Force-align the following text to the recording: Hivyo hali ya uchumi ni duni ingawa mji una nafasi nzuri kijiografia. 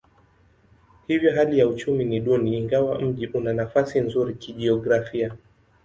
Hivyo 1.07 1.35
hali 1.35 1.59
ya 1.59 1.67
uchumi 1.67 2.05
ni 2.05 2.19
duni 2.19 2.57
ingawa 2.57 2.99
mji 3.01 3.27
una 3.27 3.53
nafasi 3.53 3.99
nzuri 3.99 4.33
kijiografia. 4.33 5.35